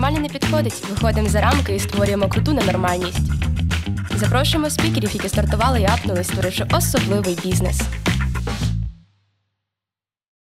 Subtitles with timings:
[0.00, 0.90] Ненормально не підходить.
[0.90, 3.20] Виходимо за рамки і створюємо круту ненормальність.
[4.14, 7.82] Запрошуємо спікерів, які стартували і апнули, створивши особливий бізнес.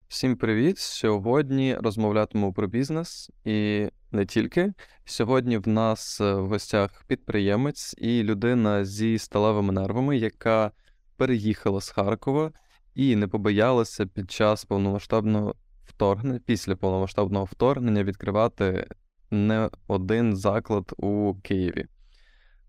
[0.09, 0.79] Всім привіт!
[0.79, 4.73] Сьогодні розмовлятимемо про бізнес і не тільки.
[5.05, 10.71] Сьогодні в нас е, в гостях підприємець і людина зі сталевими нервами, яка
[11.17, 12.53] переїхала з Харкова
[12.95, 15.55] і не побоялася під час повномасштабного
[15.85, 18.87] вторгнення, після повномасштабного вторгнення відкривати
[19.31, 21.87] не один заклад у Києві.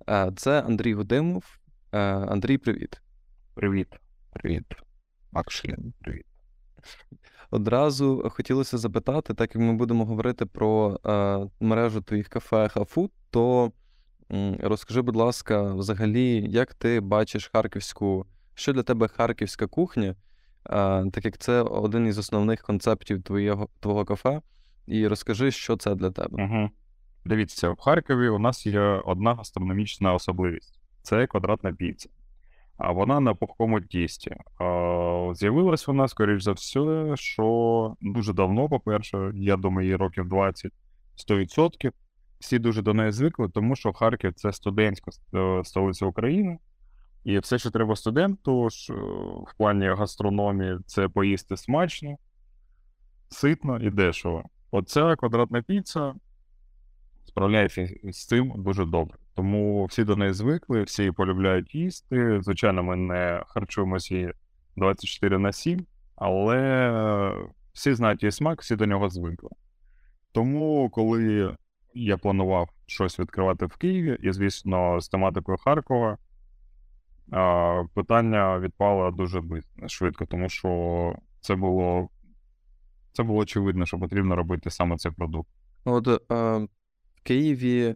[0.09, 1.43] Е, Це Андрій Гудимов.
[1.91, 3.01] Е, Андрій, привіт.
[3.53, 3.87] Привіт.
[4.33, 4.65] Привіт.
[5.31, 6.25] Макшлін, привіт.
[7.51, 13.71] Одразу хотілося запитати, так як ми будемо говорити про е, мережу твоїх кафе Хафуд, то
[14.59, 20.15] розкажи, будь ласка, взагалі, як ти бачиш харківську, що для тебе харківська кухня,
[21.13, 24.41] так як це один із основних концептів твоєго, твого кафе,
[24.87, 26.43] і розкажи, що це для тебе.
[26.43, 26.69] Угу.
[27.25, 32.09] Дивіться, в Харкові у нас є одна гастрономічна особливість це квадратна піца.
[32.77, 34.35] А вона на пухкому тісті.
[35.33, 40.71] З'явилась вона, скоріш за все, що дуже давно, по-перше, я думаю, їй років 20
[41.29, 41.91] 100%.
[42.39, 46.57] Всі дуже до неї звикли, тому що Харків це студентська е, столиця України.
[47.23, 48.93] І все, що треба студенту е,
[49.47, 52.15] в плані гастрономії, це поїсти смачно,
[53.29, 54.43] ситно і дешево.
[54.71, 56.13] Оця квадратна піца
[57.25, 59.17] справляється з цим дуже добре.
[59.35, 62.41] Тому всі до неї звикли, всі полюбляють їсти.
[62.41, 64.33] Звичайно, ми не харчуємося
[64.77, 69.49] 24 на 7, але всі знають її смак, всі до нього звикли.
[70.31, 71.55] Тому, коли
[71.93, 76.17] я планував щось відкривати в Києві, і, звісно, з тематикою Харкова,
[77.93, 79.41] питання відпало дуже
[79.87, 82.09] швидко, тому що це було
[83.13, 85.49] це було очевидно, що потрібно робити саме цей продукт.
[85.85, 86.17] От е,
[87.15, 87.95] в Києві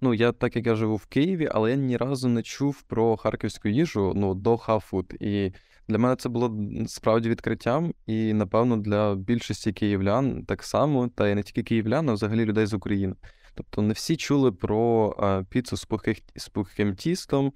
[0.00, 3.16] ну, я так як я живу в Києві, але я ні разу не чув про
[3.16, 5.14] харківську їжу ну, до хафуд.
[5.20, 5.52] І
[5.88, 11.34] для мене це було справді відкриттям, і, напевно, для більшості київлян так само, та й
[11.34, 13.14] не тільки київлян, а взагалі людей з України.
[13.54, 17.52] Тобто не всі чули про а, піцу з, пухих, з пухким тістом,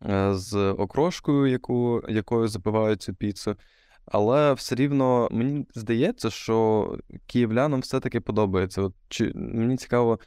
[0.00, 3.56] а, з окрошкою, яку, якою запивають цю піцу.
[4.10, 8.82] Але все рівно мені здається, що київлянам все-таки подобається.
[8.82, 10.18] От, чи, Мені цікаво,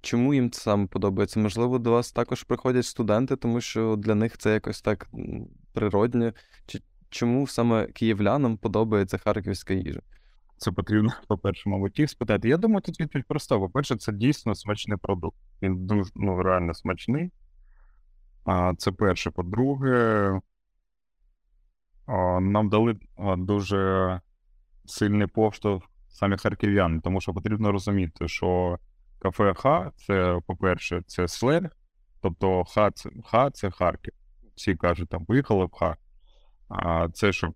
[0.00, 1.40] Чому їм це саме подобається?
[1.40, 5.10] Можливо, до вас також приходять студенти, тому що для них це якось так
[5.72, 6.32] природне.
[6.66, 10.00] Чи чому саме київлянам подобається харківська їжа?
[10.56, 12.48] Це потрібно, по-перше, мабуть, їх спитати.
[12.48, 13.58] Я думаю, тут відповідь проста.
[13.58, 15.36] По-перше, це дійсно смачний продукт.
[15.62, 17.30] Він дуже ну, реально смачний.
[18.44, 19.30] А Це перше.
[19.30, 20.40] По-друге,
[22.40, 22.96] нам дали
[23.36, 24.20] дуже
[24.84, 28.78] сильний поштовх самі харків'яни, тому що потрібно розуміти, що
[29.18, 31.70] Кафе Х це, по-перше, це сленг,
[32.22, 34.14] тобто Х це, Х це Харків.
[34.54, 35.96] Всі кажуть, там поїхали в Х.
[36.68, 37.54] А це щоб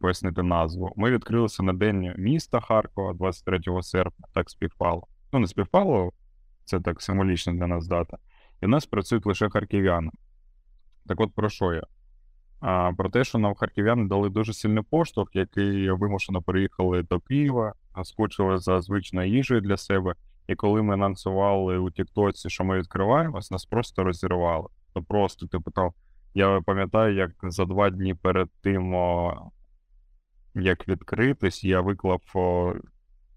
[0.00, 0.92] пояснити назву.
[0.96, 5.06] Ми відкрилися на день міста Харкова 23 серпня, так співпало.
[5.32, 6.12] Ну, не співпало,
[6.64, 8.18] це так символічно для нас дата.
[8.62, 10.10] І в нас працюють лише харків'яни.
[11.06, 11.82] Так от про що я?
[12.96, 17.72] Про те, що нам харків'яни дали дуже сильний поштовх, який вимушено переїхали до Києва,
[18.04, 20.14] скочили за звичною їжею для себе.
[20.48, 24.68] І коли ми анонсували у Тіктоці, що ми відкриваємось, нас просто розірвали.
[24.94, 25.90] То просто, типу, там,
[26.34, 29.50] я пам'ятаю, як за два дні перед тим, о,
[30.54, 32.74] як відкритись, я виклав о,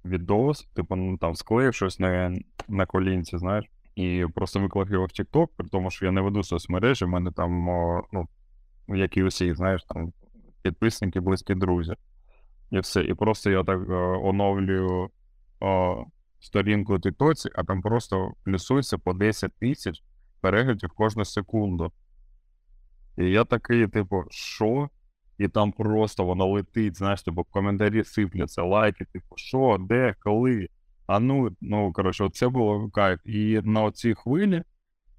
[0.05, 3.65] відос, типу, ну там склеїв щось на на колінці, знаєш,
[3.95, 7.31] і просто виклав його в Тікток, при тому, що я не веду соцмережі, в мене
[7.31, 8.27] там, о, ну,
[8.95, 10.13] як і усі, знаєш, там
[10.61, 11.93] підписники, близькі друзі.
[12.71, 13.01] І все.
[13.01, 15.09] І просто я так о, оновлюю.
[15.59, 16.05] О,
[16.39, 20.03] сторінку у Тіктоці, а там просто плюсується по 10 тисяч
[20.41, 21.91] переглядів кожну секунду.
[23.17, 24.89] І я такий, типу, що?
[25.37, 30.67] І там просто воно летить, знаєш, типу, коментарі сипляться, лайки, типу, що, де, коли.
[31.07, 33.19] А ну, ну, коротше, оце було кайф.
[33.25, 34.63] І на цій хвилі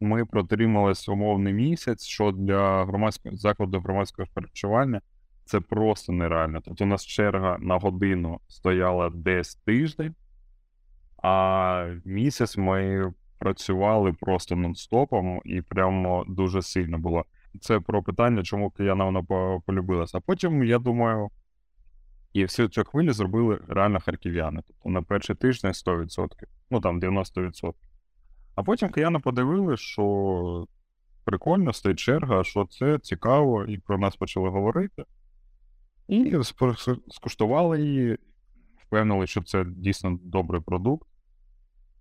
[0.00, 5.00] ми протрималися умовний місяць, що для громадського закладу громадського харчування
[5.44, 6.60] це просто нереально.
[6.64, 10.14] Тобто у нас черга на годину стояла десь тиждень.
[11.22, 17.24] А місяць ми працювали просто нон-стопом і прямо дуже сильно було.
[17.60, 19.22] Це про питання, чому кияна вона
[19.66, 20.18] полюбилася.
[20.18, 21.30] А потім, я думаю,
[22.32, 24.62] і всю цю хвилю зробили реально харків'яни.
[24.66, 26.28] Тобто на перший тиждень 100%,
[26.70, 27.72] ну там 90%.
[28.60, 30.66] А потім кияни подивили, що
[31.24, 35.04] прикольно, стоїть черга, що це цікаво, і про нас почали говорити.
[36.08, 36.36] І
[37.08, 38.18] скуштували її,
[38.76, 41.08] впевнили, що це дійсно добрий продукт.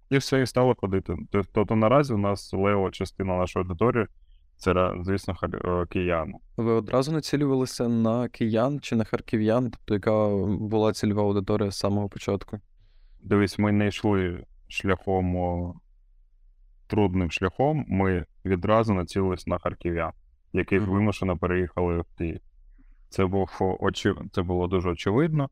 [0.09, 1.17] І все, і стало ходити.
[1.31, 4.07] Тобто, наразі у нас лева частина нашої аудиторії
[4.57, 6.33] це, звісно, е, кияни.
[6.57, 10.27] Ви одразу націлювалися на киян чи на харків'ян, тобто яка
[10.59, 12.59] була цільова аудиторія з самого початку?
[13.21, 15.35] Дивись, ми не йшли шляхом
[16.89, 20.11] трудним шляхом, ми відразу націлились на харків'ян,
[20.53, 20.91] яких Мгм.
[20.91, 22.41] вимушено переїхали в Київ.
[23.09, 24.13] Це, був, очі...
[24.31, 25.49] це було дуже очевидно.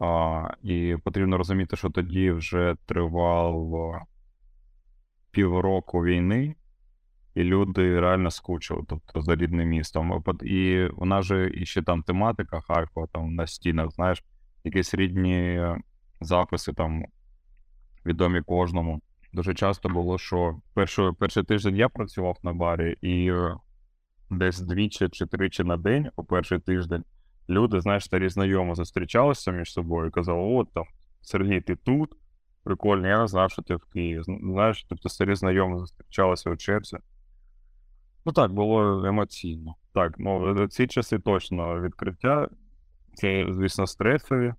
[0.00, 3.98] А, і потрібно розуміти, що тоді вже тривало
[5.30, 6.54] півроку війни,
[7.34, 10.24] і люди реально скучили, тобто за рідним містом.
[10.42, 14.24] І у нас же іще там тематика Харкова, там на стінах, знаєш,
[14.64, 15.60] якісь рідні
[16.20, 17.04] записи там
[18.06, 19.00] відомі кожному.
[19.32, 23.56] Дуже часто було, що перший, перший тиждень я працював на барі, і е,
[24.30, 27.04] десь двічі чи тричі на день, у перший тиждень,
[27.48, 30.84] люди, знаєш, старі знайомі зустрічалися між собою і казали: от там,
[31.20, 32.16] Сергій, ти тут?
[32.64, 34.22] Прикольно, я не знав, що ти в Києві.
[34.22, 36.96] Знаєш, тобто старі знайомі зустрічалися у черзі.
[38.24, 39.74] Ну так, було емоційно.
[39.94, 42.48] Так, ну е, ці часи точно відкриття.
[43.14, 44.54] Це, звісно, стресові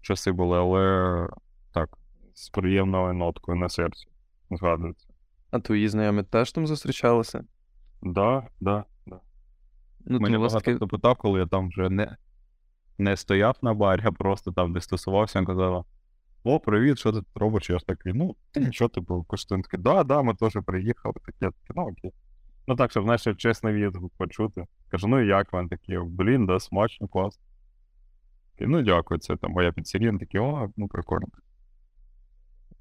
[0.00, 1.28] часи були, але
[1.74, 1.98] так,
[2.40, 4.06] з приємною ноткою на серці
[4.50, 5.08] згадується.
[5.50, 7.44] А твої знайомі теж там зустрічалися?
[8.02, 9.20] Да, да, да.
[10.00, 10.76] Ну, Мене вас багато таки...
[10.76, 12.16] хто питав, коли я там вже не,
[12.98, 15.84] не стояв на барі, а просто там не стосувався, він казав:
[16.44, 17.70] О, привіт, що ти тут робиш?
[17.70, 19.62] Я ж такий, ну, ти нічого, типу, коштує.
[19.62, 21.14] Такий, да, да, ми теж приїхали.
[21.24, 22.12] Таке, таке, ну окей.
[22.66, 24.66] Ну так, щоб, знаєш, чесний відгук почути.
[24.88, 25.98] Кажу, ну і як вам такі?
[25.98, 27.44] Блін, да, смачно, класно.
[28.60, 30.18] Ну, дякую, це там моя піцерія.
[30.18, 31.26] Такий, о, ну прикольно.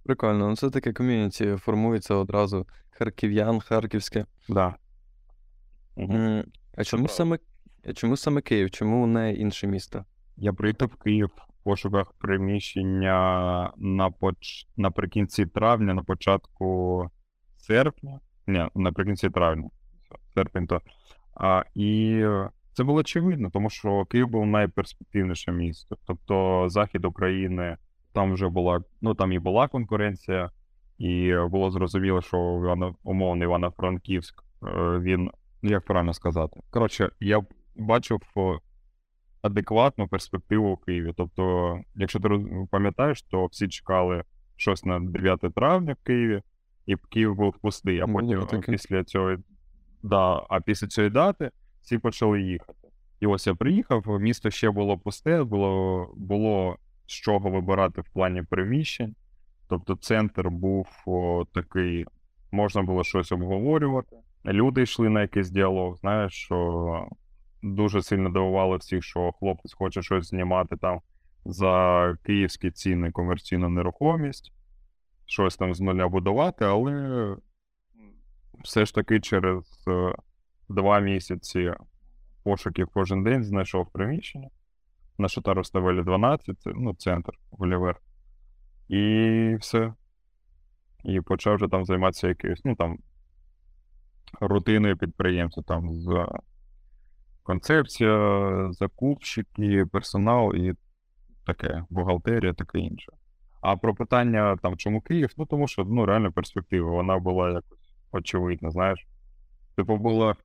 [0.09, 4.25] Прикольно, ну це таке ком'юніті формується одразу харків'ян, харківське.
[4.47, 4.75] Да.
[5.97, 6.44] М,
[6.77, 7.13] А чому правда.
[7.13, 7.39] саме,
[7.95, 8.71] чому саме Київ?
[8.71, 10.06] Чому не інше місто?
[10.38, 14.67] Я приїхав в Київ в пошуках приміщення на поч...
[14.77, 17.06] наприкінці травня, на початку
[17.57, 18.19] серпня.
[18.47, 19.69] Ні, наприкінці травня.
[20.33, 20.81] Серпень то.
[21.35, 22.23] А, і
[22.73, 25.97] це було очевидно, тому що Київ був найперспективніше місто.
[26.07, 27.77] Тобто захід України,
[28.19, 30.51] там вже була, ну там і була конкуренція,
[30.98, 35.31] і було зрозуміло, що Івано, умовно Івано-Франківськ, е, він,
[35.62, 36.60] ну як правильно сказати.
[36.69, 37.42] Коротше, я
[37.75, 38.19] бачив
[39.42, 41.13] адекватну перспективу у Києві.
[41.18, 42.30] Тобто, якщо ти
[42.71, 44.24] пам'ятаєш, то всі чекали
[44.56, 46.42] щось на 9 травня в Києві,
[46.86, 48.71] і Київ був пустий, а потім таке.
[48.71, 49.36] після цього,
[50.04, 51.51] да, а після цієї дати
[51.81, 52.88] всі почали їхати.
[53.19, 56.77] І ось я приїхав, місто ще було пусте, було, було
[57.09, 59.15] з чого вибирати в плані приміщень.
[59.67, 62.06] Тобто центр був о, такий,
[62.51, 64.15] можна було щось обговорювати.
[64.45, 67.07] Люди йшли на якийсь діалог, знаєш, що
[67.61, 71.01] дуже сильно дивувало всіх, що хлопець хоче щось знімати там
[71.45, 74.53] за київські ціни комерційну нерухомість,
[75.25, 77.35] щось там з нуля будувати, але
[78.63, 80.15] все ж таки через е,
[80.69, 81.73] два місяці
[82.44, 84.50] пошуків кожен день знайшов приміщення
[85.19, 88.00] на Шатароставелі 12, ну, центр Гулівер.
[88.88, 89.94] І все.
[91.04, 92.98] І почав вже там займатися якоюсь, ну там,
[94.39, 96.27] рутиною підприємця, там з
[97.44, 100.74] концепція, закупщики, персонал і
[101.45, 103.11] таке, бухгалтерія, таке інше.
[103.61, 105.33] А про питання там, чому Київ?
[105.38, 109.07] Ну тому що ну, реально перспектива, вона була якось очевидна, знаєш.
[109.76, 110.35] Типу було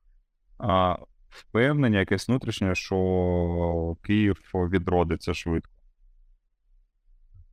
[0.57, 0.97] а,
[1.35, 5.71] впевнення, якесь внутрішнє, що Київ відродиться швидко.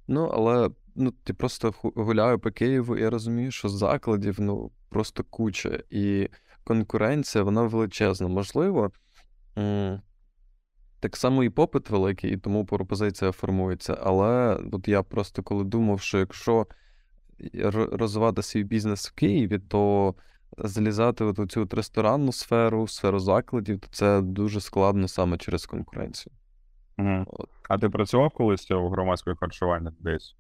[0.08, 5.24] Ну, але ну, ти просто гуляю по Києву, і я розумію, що закладів ну, просто
[5.24, 6.28] куча, і
[6.64, 8.28] конкуренція, вона величезна.
[8.28, 8.90] Можливо,
[11.00, 13.98] так само і попит великий, і тому пропозиція формується.
[14.02, 16.66] Але от я просто коли думав, що якщо
[17.92, 20.14] розвивати свій бізнес в Києві, то
[20.58, 25.66] залізати от у цю от ресторанну сферу, сферу закладів, то це дуже складно саме через
[25.66, 26.32] конкуренцію.
[26.98, 27.24] Угу.
[27.26, 27.48] От.
[27.68, 30.36] А ти працював колись у громадському харчуванні десь?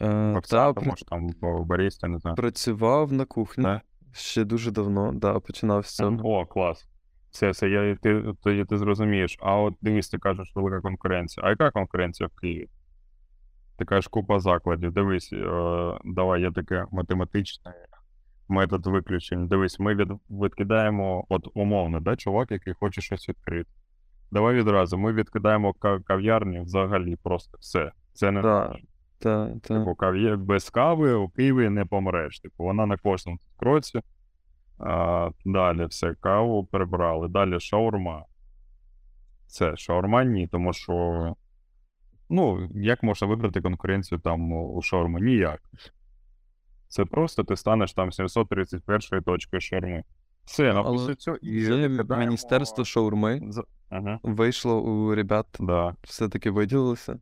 [0.00, 1.30] Е, та, Офіціантом, пр- там
[1.66, 2.36] баріста, не знаю.
[2.36, 3.64] працював на кухні.
[3.64, 3.80] Да?
[4.12, 6.18] Ще дуже давно, да, починав з цього.
[6.24, 6.88] О, клас.
[7.30, 9.36] Все, все, я, ти, тоді ти зрозумієш.
[9.40, 11.46] А от дивись, ти кажеш, велика конкуренція.
[11.46, 12.68] А яка конкуренція в Києві?
[13.78, 14.92] Ти кажеш, купа закладів.
[14.92, 17.74] Дивись, е, давай, є таке математичне
[18.48, 19.48] метод виключень.
[19.48, 23.70] Дивись, ми від, відкидаємо, от умовно, да, чувак, який хоче щось відкрити.
[24.30, 27.92] Давай відразу, ми відкидаємо ка- кав'ярні взагалі просто все.
[28.12, 28.76] Це не Да.
[29.18, 29.78] Та, та.
[29.78, 30.36] Типу, кав'є...
[30.36, 32.40] без кави у Києві не помреш.
[32.40, 34.00] Типу, вона на кожному кроці.
[34.78, 37.28] А, далі все, каву прибрали.
[37.28, 38.24] Далі шаурма.
[39.46, 41.34] Це шаурма ні, тому що.
[42.30, 45.18] Ну, як можна вибрати конкуренцію там у шаурму?
[45.18, 45.60] Ніяк.
[46.88, 50.04] Це просто ти станеш там 731 точкою шаурми.
[50.44, 54.18] Все, Але напиши цього і Це відкидаємо- Міністерство шаурми З- Ага.
[54.22, 55.94] вийшло у ребят, Да.
[56.02, 57.18] все-таки виділилося.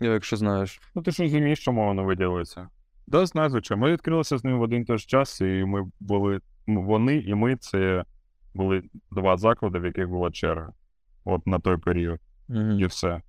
[0.00, 0.80] Я, Якщо знаєш.
[0.94, 2.68] Ну ти ж розумієш, чому воно виділиться.
[3.06, 3.82] Да, знаю, звичайно.
[3.84, 6.40] Ми відкрилися з ним в один той ж час, і ми були.
[6.66, 8.04] ну, Вони і ми це
[8.54, 10.72] були два заклади, в яких була черга.
[11.24, 12.20] От на той період.
[12.78, 13.22] І все.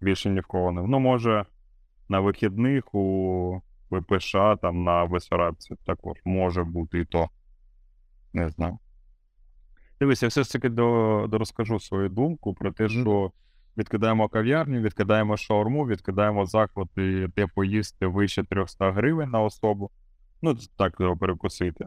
[0.00, 0.82] Більше ні в кого не.
[0.82, 1.44] Ну, може,
[2.08, 7.28] на вихідних у ВПШ, там на Бесарабці також може бути і то.
[8.32, 8.78] Не знаю.
[10.00, 13.32] Дивись, я все ж таки до, дорозкажу свою думку про те, що
[13.76, 19.90] відкидаємо кав'ярню, відкидаємо шаурму, відкидаємо заклади, де поїсти вище 300 гривень на особу.
[20.42, 21.86] Ну, так його перекусити.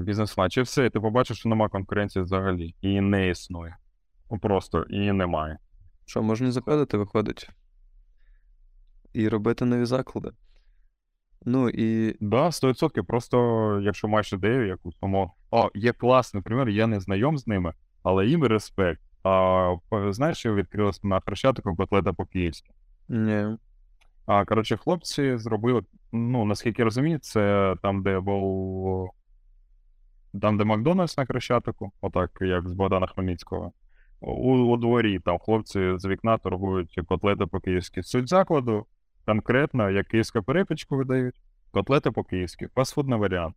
[0.00, 0.56] Бізнес-ланч.
[0.56, 2.74] І все, і ти побачиш, що нема конкуренції взагалі.
[2.82, 3.76] Її не існує.
[4.30, 5.58] Ну, Просто її немає.
[6.04, 7.50] Що, можна заходити, виходить.
[9.12, 10.30] І робити нові заклади.
[11.44, 13.02] Ну і Да, 100%.
[13.02, 15.32] Просто якщо маєш ідею якусь, тому.
[15.50, 19.00] О, є класний примір, я не знайом з ними, але їм респект.
[19.22, 19.76] А,
[20.10, 22.70] знаєш, що відкрилось на Хрещатику котлета по-київськи?
[23.08, 23.56] ні.
[24.26, 29.10] А, коротше, хлопці зробили, ну, наскільки я розумію, це там, де був.
[30.40, 33.72] Там, де Макдональдс на Хрещатику, отак, як з Богдана Хмельницького.
[34.20, 38.02] У, у дворі там хлопці з вікна торгують котлети по-київськи.
[38.02, 38.86] Суть закладу
[39.26, 42.68] конкретно, як київську перепічку видають, котлети по-київськи.
[42.74, 43.56] Фастфудний варіант.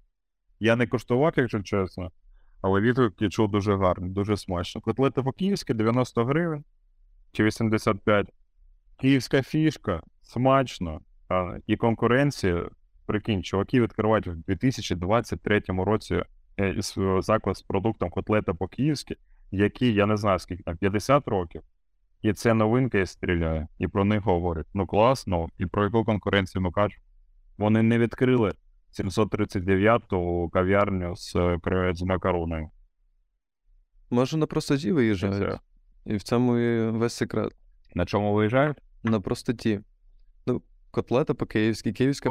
[0.60, 2.12] Я не коштував, якщо чесно,
[2.62, 4.82] але відгуки чув дуже гарний, дуже смачно.
[4.82, 6.64] Котлети по-київськи 90 гривень
[7.32, 8.28] чи 85.
[8.98, 11.02] Київська фішка, смачно.
[11.30, 12.70] А, і конкуренція.
[13.06, 16.24] Прикинь, чуваки відкривають в 2023 році
[16.60, 16.76] е,
[17.20, 19.16] заклад з продуктом котлета по-київськи,
[19.52, 21.62] який, я не знаю, скільки там, 50 років.
[22.24, 23.68] І це новинка і стріляє.
[23.80, 24.68] І про них говорять.
[24.74, 27.04] Ну класно, і про яку конкуренцію ми кажемо.
[27.58, 28.52] Вони не відкрили
[29.00, 32.70] 739-ту кав'ярню з, е, з макароною.
[34.10, 35.60] Може на простоті виїжджають.
[36.06, 37.52] І в цьому і весь секрет.
[37.96, 38.78] На чому виїжджають?
[39.04, 39.80] На простоті.
[40.46, 40.62] Ну,
[40.92, 42.30] котлета по-київськи, київська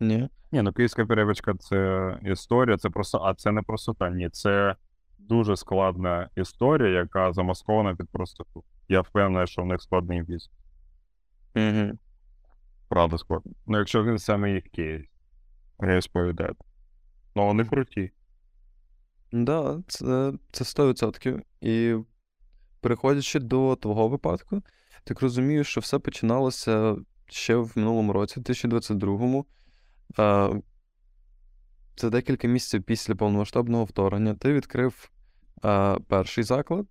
[0.00, 0.28] Ні.
[0.52, 4.10] Ні, ну київська перевичка це історія, це просто, а це не простота.
[4.10, 4.76] Ні, це
[5.28, 8.64] дуже складна історія, яка замаскована під простоту.
[8.88, 10.50] Я впевнений, що в них складний бізнес.
[11.56, 11.98] Угу.
[12.88, 13.54] Правда складний.
[13.66, 15.06] Ну, якщо він саме їх кейс,
[15.78, 16.52] розповідає.
[17.34, 18.10] Ну, вони круті.
[19.32, 21.40] Да, це, це 100%.
[21.60, 21.96] І
[22.80, 24.62] переходячи до твого випадку,
[25.04, 26.96] так розумію, що все починалося
[27.26, 29.46] ще в минулому році, 2022-му.
[32.00, 34.34] Е, Це декілька місяців після повномасштабного вторгнення.
[34.34, 35.10] Ти відкрив
[35.64, 36.86] е, перший заклад,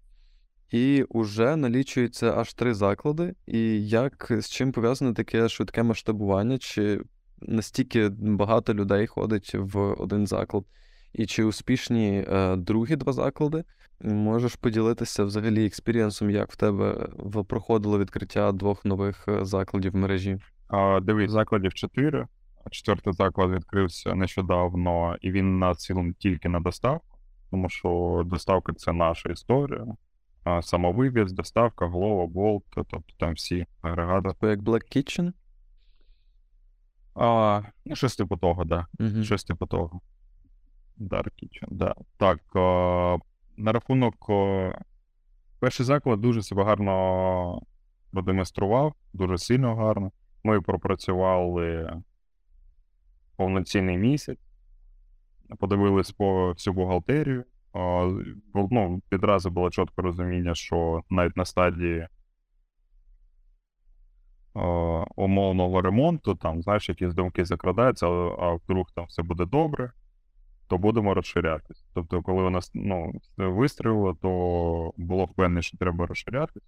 [0.71, 3.33] і вже налічується аж три заклади.
[3.47, 6.57] І як з чим пов'язане таке швидке масштабування?
[6.57, 7.01] Чи
[7.41, 10.63] настільки багато людей ходить в один заклад?
[11.13, 13.63] І чи успішні е, другі два заклади?
[14.01, 17.09] Можеш поділитися взагалі експірієнсом, як в тебе
[17.47, 20.37] проходило відкриття двох нових е, закладів в мережі?
[20.67, 22.27] А, дивись, закладів 4.
[22.71, 27.17] Четвертий заклад відкрився нещодавно, і він націлен тільки на доставку,
[27.51, 29.85] тому що доставка це наша історія.
[30.61, 34.29] Самовивіз, доставка, Glovo, Bolt, тобто там всі агрегати.
[34.29, 35.33] Типу як Black Kitchen?
[37.15, 38.87] А, ну, щось типу того, да.
[38.99, 39.23] Угу.
[39.23, 40.01] Щось типу того.
[40.97, 41.95] Dark Kitchen, да.
[42.17, 43.17] Так, а,
[43.57, 44.29] на рахунок.
[44.29, 44.71] а,
[45.59, 47.61] перший заклад дуже себе гарно
[48.11, 50.11] продемонстрував, дуже сильно гарно.
[50.43, 52.01] Ми пропрацювали
[53.39, 54.39] повноцінний місяць,
[55.59, 57.45] подивились по всю бухгалтерію.
[57.73, 58.09] А,
[58.53, 62.07] ну, відразу було чітке розуміння, що навіть на стадії
[65.15, 69.91] умовного ремонту, там, знаєш, якісь думки закрадаються, а, вдруг там все буде добре,
[70.67, 71.85] то будемо розширятись.
[71.93, 76.63] Тобто, коли у нас ну, вистрілило, то було впевнене, що треба розширятись.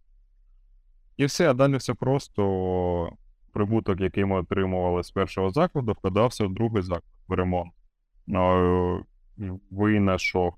[1.17, 3.11] І все, а далі все просто
[3.51, 7.71] прибуток, який ми отримували з першого закладу, вкладався в другий заклад в ремонт.
[8.27, 9.05] Ну,
[9.71, 10.53] винайшов.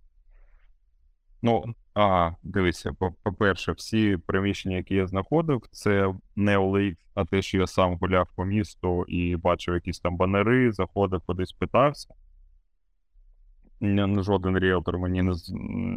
[1.41, 7.41] Ну, а, дивіться, по- по-перше, всі приміщення, які я знаходив, це не OLX, а те,
[7.41, 12.13] що я сам гуляв по місту і бачив якісь там банери, заходив кудись питався.
[13.79, 15.33] Ну, Жоден ріелтор мені не,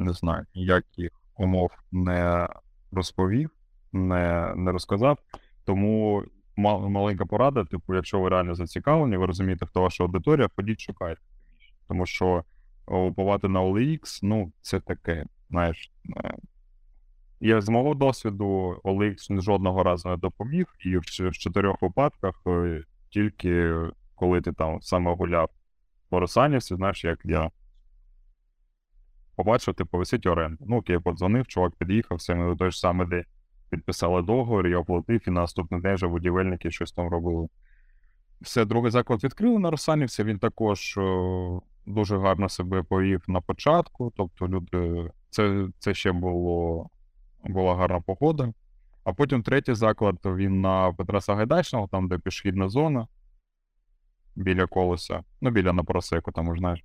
[0.05, 2.49] не знаю, ніяких умов не
[2.93, 3.51] розповів,
[3.93, 5.19] не, не розказав.
[5.65, 6.25] Тому
[6.57, 11.21] маленька порада, типу, якщо ви реально зацікавлені, ви розумієте, хто ваша аудиторія, ходіть шукайте.
[11.89, 12.45] Тому що
[12.85, 15.91] купувати на OLX, ну, це таке, знаєш,
[16.25, 16.35] е,
[17.41, 23.75] Я з мого досвіду OLX жодного разу не допоміг, і в чотирьох випадках е, тільки
[24.15, 25.51] коли ти там саме гуляв
[26.09, 27.51] по Росанівці, знаєш, як я
[29.37, 30.65] побачив, типу, висить оренда.
[30.69, 33.25] Ну, окей, подзвонив, чувак під'їхав, все, той ж самий день
[33.71, 37.49] підписали договір, я оплатив, і наступний день вже будівельники щось там робили.
[38.41, 44.13] Все, другий заклад відкрили на Росанівці, він також е, дуже гарно себе повів на початку.
[44.17, 46.89] Тобто люди, це, це ще було,
[47.45, 48.53] була гарна погода.
[49.05, 53.07] А потім третій заклад, він на Петра Сагайдачного, там, де пішохідна зона,
[54.37, 56.85] біля колеса, ну, біля Напросеку, там, знаєш.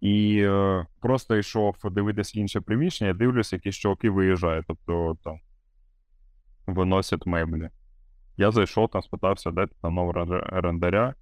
[0.00, 5.40] І е, просто йшов дивитися інше приміщення, дивлюсь, якісь чуваки виїжджають, тобто там
[6.66, 7.70] виносять меблі.
[8.36, 11.14] Я зайшов там, спитався, де там нового орендаря,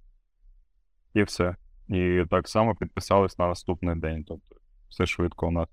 [1.13, 1.55] і все.
[1.87, 4.23] І так само підписались на наступний день.
[4.27, 4.55] Тобто,
[4.89, 5.69] все швидко у нас.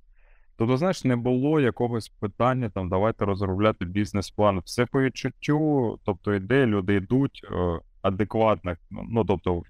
[0.56, 4.58] Тобто, знаєш, не було якогось питання, там, давайте розробляти бізнес-план.
[4.58, 8.76] Все по відчуттю, тобто йде, люди йдуть е, адекватно.
[8.90, 9.62] Ну, тобто,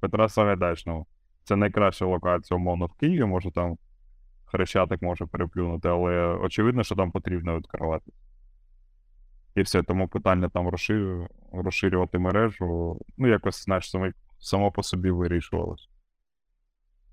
[0.00, 1.06] Петра Сагайдачного.
[1.44, 3.78] Це найкраща локація, умовно, в Києві, може там
[4.52, 8.12] Хрещатик може переплюнути, але очевидно, що там потрібно відкривати.
[9.54, 15.10] І все, тому питання там розширю- розширювати мережу, ну, якось, знаєш, само, само по собі
[15.10, 15.88] вирішувалось.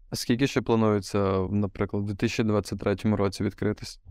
[0.10, 4.01] А скільки ще планується, наприклад, у 2023 році відкритись?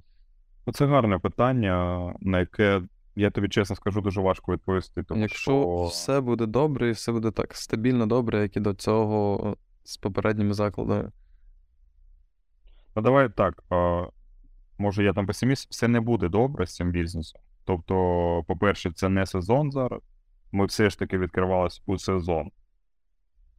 [0.66, 2.82] Ну, Це гарне питання, на яке,
[3.16, 5.02] я тобі чесно скажу, дуже важко відповісти.
[5.02, 5.85] Тому Якщо що...
[5.85, 10.54] все буде добре і все буде так стабільно добре, як і до цього з попередніми
[10.54, 11.11] закладами.
[12.97, 13.64] Ну, давай так.
[14.78, 17.40] Може, я там песиміст, все не буде добре з цим бізнесом.
[17.68, 20.00] Тобто, по-перше, це не сезон зараз.
[20.52, 22.50] Ми все ж таки відкривалися у сезон.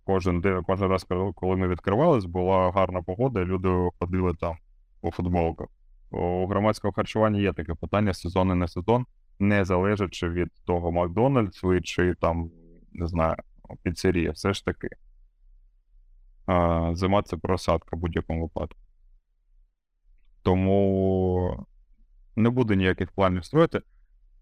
[0.04, 4.58] Кожен, кожен раз, коли ми відкривались, була гарна погода, і люди ходили там
[5.02, 5.68] у футболках.
[6.12, 9.06] У громадського харчування є таке питання: сезон і не сезон,
[9.40, 12.52] не залежачи від того, Макдональдс чи там,
[12.92, 13.36] не знаю,
[13.84, 14.32] піцерія.
[14.32, 14.90] Все ж таки.
[16.96, 18.80] Зима це просадка в будь-якому випадку.
[20.42, 21.68] Тому
[22.36, 23.82] не буде ніяких планів строїти.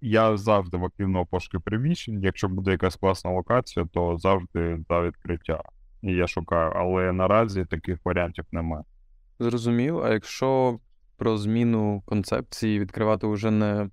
[0.01, 2.23] Я завжди в активному пошуку приміщень.
[2.23, 5.61] Якщо буде якась класна локація, то завжди за відкриття.
[6.01, 8.83] І я шукаю, але наразі таких варіантів немає.
[9.39, 10.79] Зрозумів, а якщо
[11.17, 13.89] про зміну концепції відкривати вже не,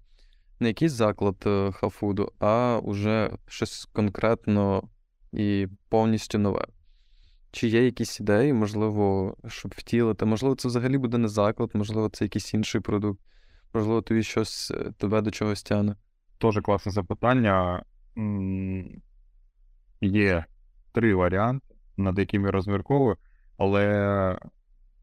[0.61, 4.89] не якийсь заклад е, хафуду, а уже щось конкретно
[5.33, 6.67] і повністю нове.
[7.51, 10.25] Чи є якісь ідеї, можливо, щоб втілити?
[10.25, 13.21] Можливо, це взагалі буде не заклад, можливо, це якийсь інший продукт,
[13.75, 15.97] можливо, тобі щось е, тебе до чогось тягне.
[16.39, 17.85] Теж класне запитання.
[20.01, 20.45] Є
[20.93, 23.17] три варіанти, над якими я розмірковую,
[23.59, 24.39] але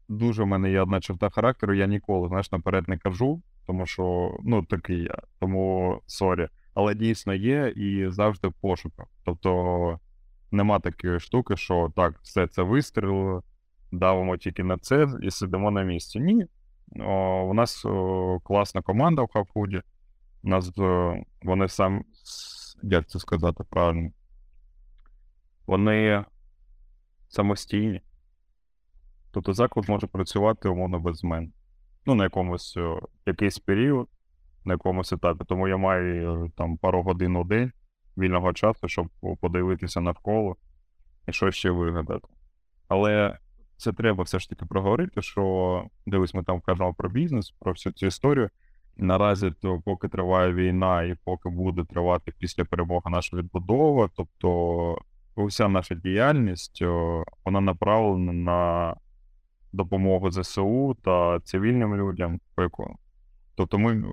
[0.08, 4.36] дуже в мене є одна черта характеру, я ніколи, знаєш, наперед не кажу, тому що,
[4.44, 6.48] ну, такий я, тому sorry.
[6.74, 9.06] Але дійсно є і завжди в пошуках.
[9.24, 10.00] Тобто
[10.50, 13.42] нема такої штуки, що так, все це вистрілило,
[13.92, 16.20] давимо тільки на це і сидимо на місці.
[16.20, 16.46] Ні.
[17.00, 19.82] О, у нас о, класна команда в Хавфуді.
[20.42, 22.04] У нас е, вони сам,
[22.82, 24.10] як це сказати правильно?
[25.66, 26.24] Вони
[27.28, 28.02] самостійні.
[29.30, 31.48] Тобто заклад може працювати умовно без мене.
[32.06, 32.78] Ну, на якомусь
[33.26, 34.08] якийсь період,
[34.64, 35.44] на якомусь етапі.
[35.44, 37.72] Тому я маю е, там пару годин у день
[38.18, 39.08] вільного часу, щоб
[39.40, 40.56] подивитися навколо
[41.28, 42.28] і що ще вигадати.
[42.88, 43.38] Але
[43.82, 47.92] це треба все ж таки проговорити, що дивись, ми там кажемо про бізнес, про всю
[47.92, 48.50] цю історію.
[48.96, 54.98] Наразі, то поки триває війна і поки буде тривати після перемоги наша відбудова, тобто
[55.36, 56.82] вся наша діяльність
[57.44, 58.94] вона направлена на
[59.72, 62.40] допомогу ЗСУ та цивільним людям.
[63.54, 64.04] Тобто ми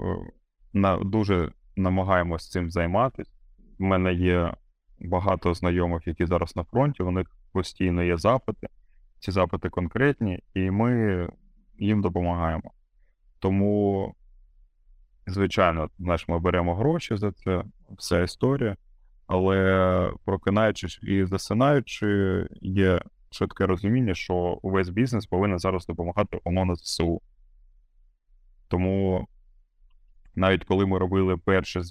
[0.74, 3.32] на, дуже намагаємось цим займатися.
[3.80, 4.54] У мене є
[5.00, 8.68] багато знайомих, які зараз на фронті, у них постійно є запити.
[9.20, 11.28] Ці запити конкретні, і ми
[11.80, 12.72] їм допомагаємо.
[13.40, 14.16] Тому,
[15.28, 17.64] звичайно, знаєш, ми беремо гроші за це,
[17.98, 18.78] вся історія,
[19.28, 27.22] але прокинаючись і засинаючи, є чітке розуміння, що увесь бізнес повинен зараз допомагати умовно ЗСУ.
[28.68, 29.28] Тому
[30.36, 31.82] навіть коли ми робили перші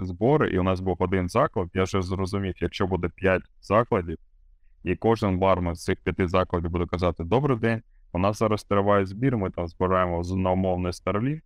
[0.00, 4.18] збори, і у нас був один заклад, я вже зрозумів, якщо буде 5 закладів,
[4.84, 9.06] і кожен бармен з цих п'яти закладів буде казати: Добрий день, у нас зараз триває
[9.06, 11.40] збір, ми там збираємо з- на умовний старлі,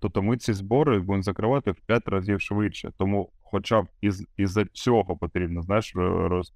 [0.00, 2.90] тобто ми ці збори будемо закривати в 5 разів швидше.
[2.98, 6.52] Тому хоча б із, із-за цього потрібно, знаєш, роз,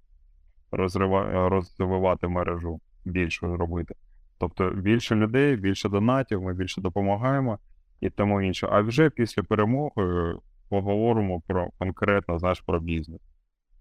[0.71, 3.95] розрива, розвивати мережу, більше робити.
[4.39, 7.59] Тобто більше людей, більше донатів, ми більше допомагаємо.
[8.01, 8.69] і тому інше.
[8.71, 10.35] А вже після перемоги
[10.69, 13.21] поговоримо про конкретно знаєш, про бізнес.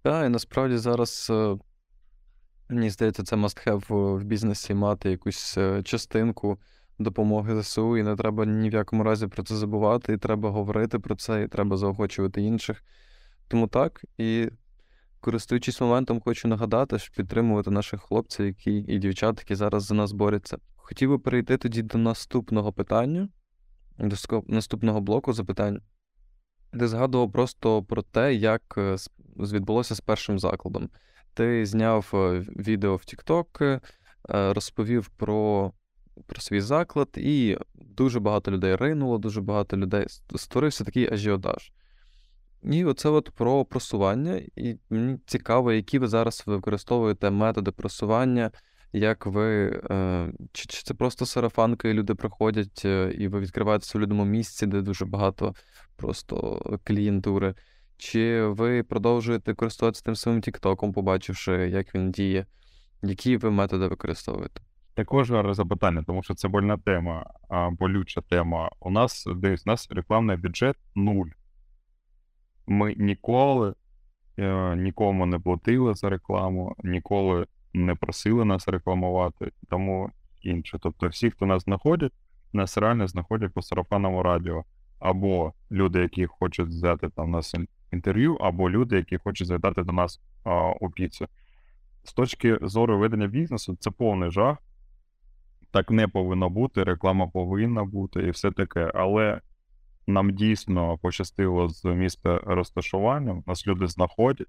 [0.02, 1.58] Так, і насправді зараз, е,
[2.70, 6.60] мені здається, це have в бізнесі мати якусь е, частинку
[7.00, 11.00] допомоги ЗСУ, і не треба ні в якому разі про це забувати, і треба говорити
[11.00, 12.84] про це, і треба заохочувати інших.
[13.48, 14.50] Тому так, і
[15.20, 20.12] користуючись моментом, хочу нагадати, що підтримувати наших хлопців які, і дівчат, які зараз за нас
[20.12, 20.58] борються.
[20.76, 23.30] Хотів би перейти тоді до наступного питання,
[23.98, 24.16] до
[24.48, 25.82] наступного блоку запитань,
[26.74, 28.96] де згадував просто про те, як е,
[29.38, 30.90] відбулося з першим закладом.
[31.34, 33.82] Ти зняв е, відео в TikTok, е,
[34.54, 35.72] розповів про
[36.28, 41.72] про свій заклад, і дуже багато людей ринуло, дуже багато людей створився такий ажіотаж.
[42.64, 44.42] І оце от про просування.
[44.56, 48.52] І мені цікаво, які ви зараз використовуєте методи просування,
[48.94, 49.82] як ви.
[49.92, 52.86] Е, чи, чи це просто сарафанки, люди приходять,
[53.18, 55.54] і ви відкриваєтеся в людному місці, де дуже багато
[55.96, 57.56] просто клієнтури.
[58.00, 62.46] Чи ви продовжуєте користуватися тим самим Тіктоком, побачивши, як він діє?
[63.02, 64.62] Які ви методи використовуєте?
[64.94, 67.26] Також гарне запитання, тому що це больна тема,
[67.72, 68.70] болюча тема.
[68.80, 71.28] У нас десь у нас рекламний бюджет нуль.
[72.68, 73.74] Ми ніколи
[74.38, 80.78] е, нікому не платили за рекламу, ніколи не просили нас рекламувати, тому інше.
[80.82, 82.14] Тобто, всі, хто нас знаходять,
[82.54, 84.64] нас реально знаходять по сарафанному радіо.
[85.00, 87.56] Або люди, які хочуть взяти там нас
[87.92, 91.28] інтерв'ю, або люди, які хочуть завітати до нас а, у піцу.
[92.04, 94.58] З точки зору ведення бізнесу, це повний жах.
[95.72, 98.92] Так не повинно бути, реклама повинна бути і все таке.
[98.96, 99.42] Але
[100.08, 104.48] нам дійсно пощастило з міста розташуванням, нас люди знаходять,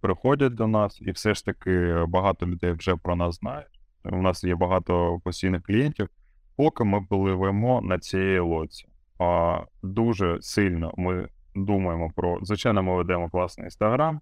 [0.00, 3.80] приходять до нас, і все ж таки багато людей вже про нас знають.
[4.04, 6.08] У нас є багато постійних клієнтів,
[6.56, 8.88] поки ми пливемо на цій лоці.
[9.18, 12.38] А дуже сильно ми думаємо про.
[12.42, 14.20] Звичайно, ми ведемо класний інстаграм.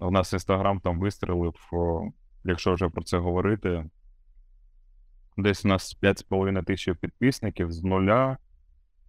[0.00, 1.54] У нас інстаграм там вистрілив,
[2.44, 3.84] якщо вже про це говорити.
[5.36, 8.36] Десь у нас 5,5 тисяч підписників з нуля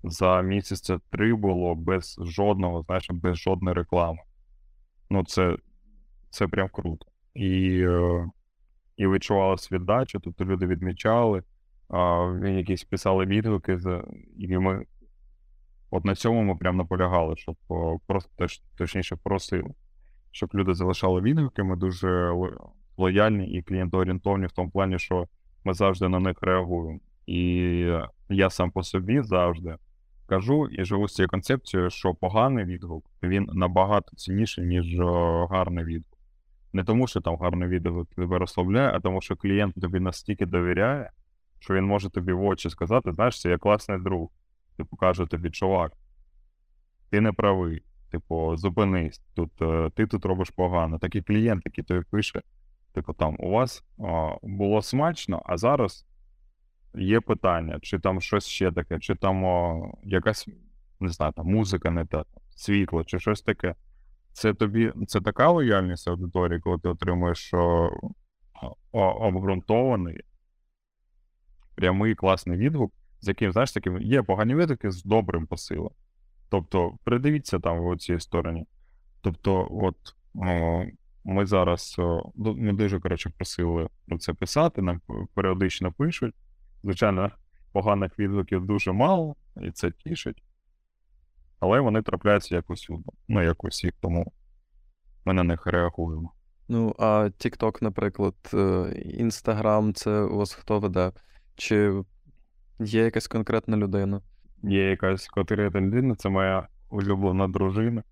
[0.03, 4.19] за місяця три було без жодного, знаєш, без жодної реклами.
[5.09, 5.57] Ну, це
[6.29, 7.05] це прям круто.
[7.33, 8.29] І е,
[8.97, 11.43] і відчувалася віддача, тобто люди відмічали,
[12.43, 13.77] якісь писали відгуки,
[14.37, 14.85] і ми
[15.95, 17.55] от на цьому ми прям наполягали, щоб
[18.07, 19.69] просто точ, точніше просили,
[20.31, 21.63] щоб люди залишали відгуки.
[21.63, 22.31] Ми дуже
[22.97, 25.27] лояльні і клієнтоорієнтовні в тому плані, що
[25.63, 26.99] ми завжди на них реагуємо.
[27.25, 27.41] І
[28.29, 29.75] я сам по собі завжди
[30.27, 34.99] кажу і живу з цією концепцією, що поганий відгук він набагато цінніший, ніж
[35.49, 36.17] гарний відгук.
[36.73, 41.09] Не тому, що там гарний відгук тебе розслабляє, а тому, що клієнт тобі настільки довіряє,
[41.59, 44.29] що він може тобі в очі сказати, знаєш, це я класний друг.
[44.77, 45.93] Типу, каже тобі, чувак,
[47.09, 47.83] ти не правий.
[48.11, 50.99] Типу, зупинись, тут е, ти тут робиш погано.
[50.99, 52.41] Такий клієнт, який тобі пише,
[52.93, 56.05] типу, там у вас о, було смачно, а зараз
[56.93, 60.47] є питання, чи там щось ще таке, чи там о, якась,
[60.99, 63.75] не знаю, там музика не та, світло, чи щось таке.
[64.33, 67.89] Це тобі це така лояльність аудиторії, коли ти отримуєш о,
[68.91, 70.21] обґрунтований,
[71.75, 75.91] прямий класний відгук, з яким, знаєш, таким є погані відгуки з добрим посилом.
[76.49, 78.65] Тобто, придивіться там в цій стороні.
[79.21, 79.95] Тобто, от
[81.23, 81.95] ми зараз
[82.35, 85.01] ми дуже коротше просили про це писати, нам
[85.33, 86.35] періодично пишуть.
[86.83, 87.31] Звичайно,
[87.71, 90.43] поганих відгуків дуже мало, і це тішить.
[91.59, 92.89] Але вони трапляються якось
[93.27, 94.33] ну, як усіх, тому
[95.25, 96.31] ми на них реагуємо.
[96.67, 98.35] Ну, а TikTok, наприклад,
[99.05, 101.11] Інстаграм, це у вас хто веде?
[101.55, 102.03] Чи
[102.79, 104.21] є якась конкретна людина?
[104.63, 108.03] Є якась конкретна людина, це моя улюблена дружина.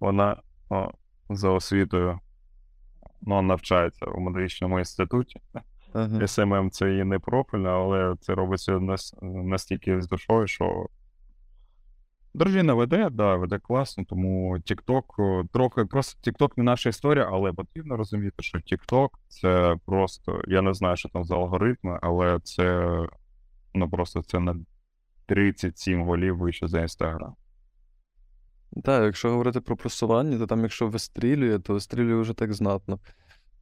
[0.00, 0.36] Вона
[0.70, 0.90] о,
[1.30, 2.20] за освітою
[3.22, 5.40] ну, навчається у медичному інституті.
[5.92, 6.26] Ага.
[6.26, 8.80] SMM це її не профільно, але це робиться
[9.22, 10.86] настільки з душою, що
[12.34, 15.02] дружина веде, да, веде класно, тому TikTok
[15.52, 20.74] трохи просто TikTok не наша історія, але потрібно розуміти, що TikTok це просто, я не
[20.74, 22.98] знаю, що там за алгоритми, але це
[23.76, 24.56] ну просто це на
[25.26, 27.32] 37 голів вище за Instagram.
[28.84, 33.00] Так, якщо говорити про просування, то там, якщо вистрілює, то вистрілює вже так знатно.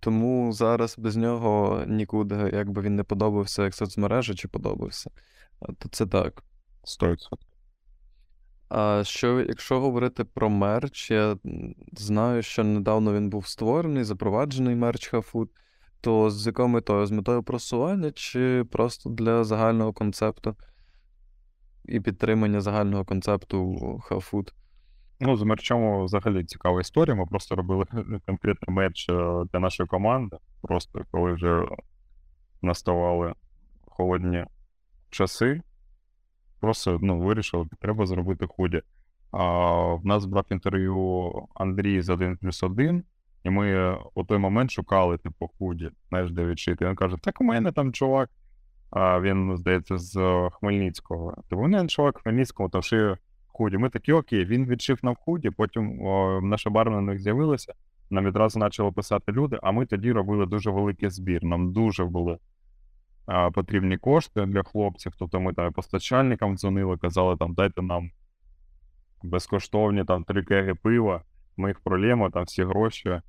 [0.01, 5.11] Тому зараз без нього нікуди, якби він не подобався, як соцмережа чи подобався.
[5.79, 6.43] То це так.
[6.85, 7.17] 100%.
[8.69, 11.37] А що, якщо говорити про мерч, я
[11.93, 15.51] знаю, що недавно він був створений, запроваджений мерч Хафуд,
[16.05, 17.07] то з якою метою?
[17.07, 20.57] З метою просування чи просто для загального концепту?
[21.85, 24.55] і підтримання загального концепту хафуд.
[25.21, 27.15] Ну, з мерчом взагалі цікава історія.
[27.15, 27.85] Ми просто робили
[28.27, 29.15] конкретний мерч е,
[29.53, 30.37] для нашої команди.
[30.63, 31.65] Просто коли вже
[32.63, 33.33] наставали
[33.87, 34.45] холодні
[35.11, 35.63] часи,
[36.61, 38.83] просто ну, вирішили, треба зробити худі.
[39.31, 43.05] А, В нас брав інтерв'ю Андрій з 1 плюс 1,
[43.45, 46.87] і ми у той момент шукали, типу, худі, знаєш, де відшити.
[46.87, 48.31] Він каже: так у мене там чувак,
[48.91, 51.35] а він, здається, з Хмельницького.
[51.51, 53.79] Типу, у мене чувак в Хмельницькому там шиє худі.
[53.79, 57.75] Ми такі, окей, він відшив нам худі, потім о, наша барна на них з'явилася.
[58.11, 61.45] Нам відразу почали писати люди, а ми тоді робили дуже великий збір.
[61.45, 62.39] Нам дуже були
[63.27, 65.13] а, потрібні кошти для хлопців.
[65.19, 68.11] Тобто ми там постачальникам дзвонили, казали, там дайте нам
[69.23, 71.23] безкоштовні там три кеги пива,
[71.57, 73.21] ми їх пролємо, там всі гроші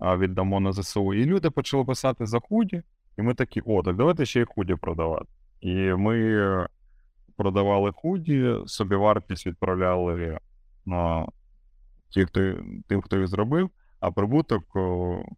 [0.00, 1.14] віддамо на ЗСУ.
[1.14, 2.82] І люди почали писати за худі,
[3.18, 5.26] і ми такі, о, так давайте ще й худі продавати.
[5.60, 6.66] І ми
[7.36, 10.38] продавали худі, собівартість відправляли
[10.86, 11.26] на
[12.08, 12.54] ті, хто,
[12.88, 14.64] тим, хто їх зробив, а прибуток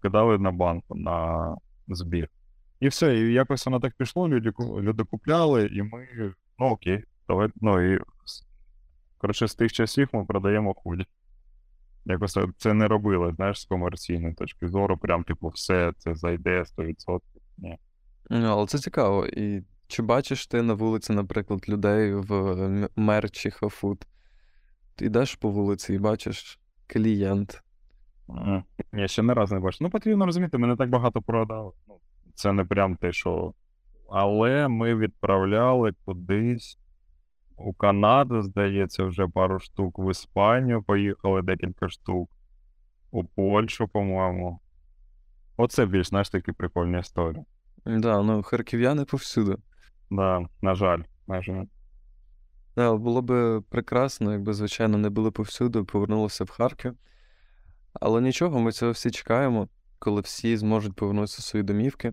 [0.02, 1.56] кидали на банку на
[1.88, 2.28] збір.
[2.80, 6.06] І все, і якось воно так пішло, люди люди купляли, і ми,
[6.58, 8.00] ну окей, давай, ну і
[9.18, 11.06] коротше, з тих часів ми продаємо худі.
[12.04, 17.20] Якось це не робили, знаєш, з комерційної точки зору, прям, типу, все це зайде 100%.
[17.58, 17.78] Ні.
[18.30, 19.26] Ну, але це цікаво.
[19.26, 24.06] І чи бачиш ти на вулиці, наприклад, людей в мерчі хафуд?
[24.94, 27.62] Ти йдеш по вулиці і бачиш клієнт.
[28.92, 29.78] Я ще не раз не бачив.
[29.82, 31.72] Ну, потрібно розуміти, ми не так багато продали.
[31.88, 31.94] Ну,
[32.34, 33.54] Це не прям те, що.
[34.10, 36.78] Але ми відправляли кудись
[37.64, 42.30] у Канаду, здається, вже пару штук, в Іспанію поїхали декілька штук,
[43.10, 44.60] у Польщу, по-моєму.
[45.56, 47.44] Оце більш, знаєш, такі прикольні історії.
[47.84, 49.56] Так, да, ну харків'яни повсюди.
[50.10, 51.64] Да, на жаль, на жаль.
[52.76, 56.94] Да, було б прекрасно, якби, звичайно, не були повсюди, повернулися в Харків.
[57.92, 62.10] Але нічого, ми цього всі чекаємо, коли всі зможуть повернутися в свої домівки.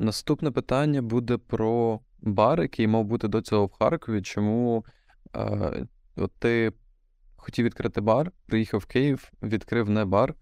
[0.00, 4.22] Наступне питання буде про бар, який мав бути до цього в Харкові.
[4.22, 4.84] Чому
[5.36, 5.86] е,
[6.16, 6.72] от ти
[7.36, 10.34] хотів відкрити бар, приїхав в Київ, відкрив не бар.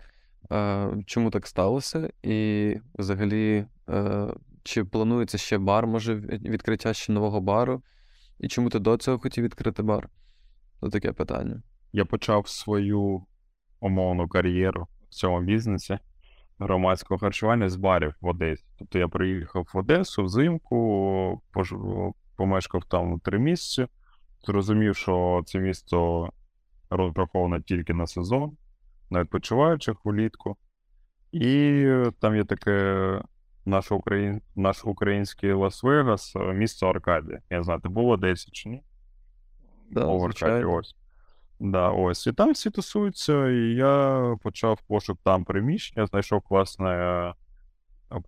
[0.52, 2.10] Е, Чому так сталося?
[2.22, 4.28] І взагалі, е,
[4.62, 7.82] чи планується ще бар, може, відкриття ще нового бару?
[8.40, 10.08] І чому ти до цього хотів відкрити бар?
[10.80, 11.62] Це таке питання.
[11.92, 13.24] Я почав свою
[13.80, 15.98] умовну кар'єру в цьому бізнесі
[16.58, 18.64] громадського харчування з барів в Одесі.
[18.78, 21.74] Тобто я приїхав в Одесу взимку, пож...
[22.36, 23.92] помешкав там три місяці,
[24.46, 26.30] зрозумів, що це місто
[26.90, 28.56] розраховане тільки на сезон,
[29.10, 30.56] на відпочиваючих влітку.
[31.32, 31.86] І
[32.20, 33.20] там є таке
[33.64, 34.42] наш, Україн...
[34.56, 37.40] наш український Лас-Вегас, місто Аркадія.
[37.50, 38.82] Я знаю, ти був в Одесі чи ні?
[39.90, 40.96] Да, Аркадії, ось.
[41.60, 42.26] Да, ось.
[42.26, 47.34] І там всі тусуються, і я почав пошук там приміщення, знайшов класне е,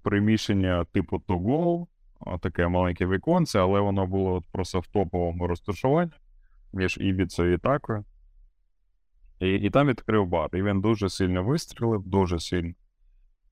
[0.03, 1.87] приміщення типу To Go,
[2.39, 6.13] таке маленьке віконце, але воно було просто в топовому розташуванні
[6.73, 8.05] між Ібіцею і Такою.
[9.41, 10.49] І і там відкрив бар.
[10.53, 12.73] І він дуже сильно вистрілив, дуже сильно.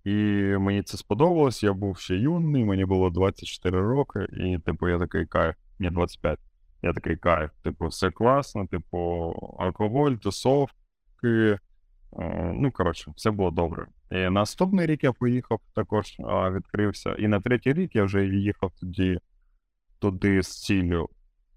[0.04, 0.10] І
[0.58, 5.26] мені це сподобалось, я був ще юний, мені було 24 роки, і, типу, я такий
[5.26, 6.38] кайф, мені 25.
[6.82, 8.98] Я такий кайф, типу, все класно, типу,
[9.58, 10.74] алкоголь, тусовки.
[11.24, 13.86] Е, ну, коротше, все було добре.
[14.10, 17.12] І наступний рік я поїхав, також а, відкрився.
[17.12, 19.18] І на третій рік я вже їхав тоді
[19.98, 21.08] туди з ціллю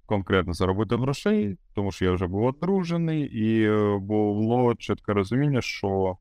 [0.05, 6.17] конкретно заробити грошей, тому що я вже був одружений, і е, було чітке розуміння, що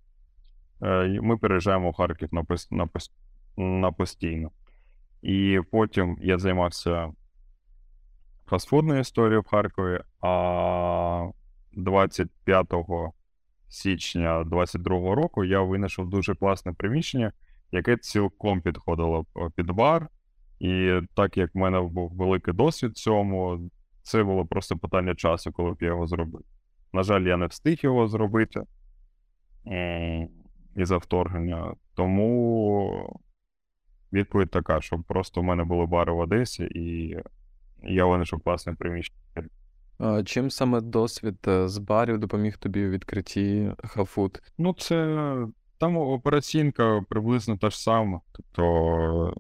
[0.83, 2.89] е, ми переїжджаємо в Харків на, на,
[3.57, 4.51] на постійно.
[5.23, 7.13] І потім я займався
[8.51, 11.31] фастфудну історію в Харкові, а
[11.73, 12.67] 25
[13.69, 17.33] січня 22 року я винайшов дуже класне приміщення,
[17.73, 20.09] яке цілком підходило під бар.
[20.59, 23.71] І так як в мене був великий досвід цьому,
[24.03, 26.43] це було просто питання часу, коли б я його зробив.
[26.93, 28.63] На жаль, я не встиг його зробити
[30.77, 31.75] із-за вторгнення.
[31.95, 33.21] Тому
[34.13, 37.17] відповідь така, що просто в мене були бари в Одесі, і
[37.83, 39.21] я винайшов класне приміщення.
[40.25, 44.43] Чим саме досвід е, з барів допоміг тобі у відкритті хафуд?
[44.59, 45.37] Ну, це
[45.79, 48.21] там операційка приблизно та ж сама.
[48.33, 49.35] Тобто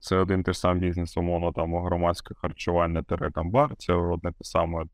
[0.00, 4.44] це один той самий бізнес, умовно, там громадське харчування тере там бар, це одне те
[4.44, 4.84] саме.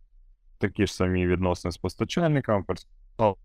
[0.59, 3.37] Такі ж самі відносини з постачальниками, персонал,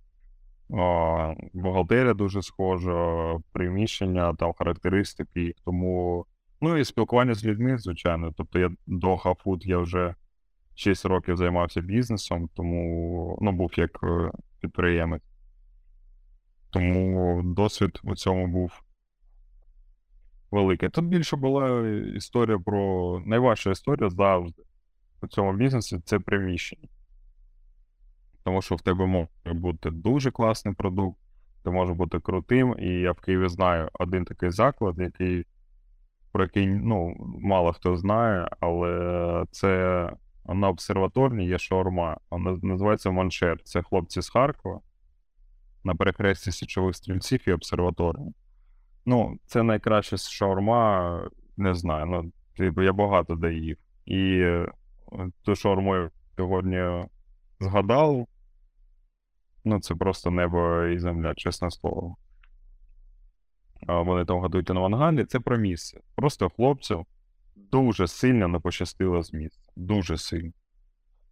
[1.54, 5.54] бухгалтерія дуже схожа, приміщення, там характеристики.
[5.66, 6.26] Тому
[6.62, 8.34] Ну і спілкування з людьми, звичайно.
[8.38, 10.16] Тобто я до Хафуд я вже
[10.76, 15.24] 6 років займався бізнесом, тому ну, був як е, підприємець.
[16.70, 18.82] Тому досвід у цьому був
[20.52, 20.90] великий.
[20.90, 24.64] Тут більше була історія про найважча історія завжди
[25.22, 26.88] у цьому бізнесі це приміщення.
[28.44, 31.20] Тому що в тебе може бути дуже класний продукт,
[31.64, 32.76] ти може бути крутим.
[32.80, 35.46] І я в Києві знаю один такий заклад, який,
[36.32, 40.10] про який ну, мало хто знає, але це
[40.46, 42.18] на обсерваторні є шаурма.
[42.32, 43.64] Вона називається Маншер.
[43.64, 44.80] Це хлопці з Харкова
[45.84, 48.34] на перехресті січових стрільців і обсерваторні.
[49.06, 51.22] Ну, це найкраща шаурма,
[51.58, 52.06] не знаю.
[52.06, 53.78] ну, типу, Я багато де їв.
[54.06, 54.68] І е,
[55.44, 57.06] ту шаурму сьогодні
[57.60, 58.28] згадав.
[59.66, 62.16] Ну, це просто небо і земля, чесне слово.
[63.88, 65.26] Вони там готують на мангалі.
[65.26, 66.00] Це про місце.
[66.16, 67.06] Просто хлопців
[67.56, 69.72] дуже сильно не пощастило з місця.
[69.76, 70.52] Дуже сильно.